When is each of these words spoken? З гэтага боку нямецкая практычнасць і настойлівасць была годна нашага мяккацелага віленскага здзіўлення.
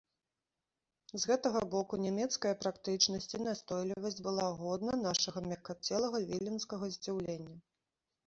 З 1.09 1.19
гэтага 1.31 1.59
боку 1.73 1.97
нямецкая 2.05 2.53
практычнасць 2.63 3.29
і 3.39 3.41
настойлівасць 3.47 4.19
была 4.27 4.47
годна 4.61 4.93
нашага 5.01 5.39
мяккацелага 5.51 6.23
віленскага 6.31 6.85
здзіўлення. 6.97 7.55